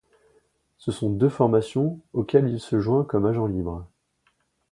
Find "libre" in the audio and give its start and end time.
3.45-3.87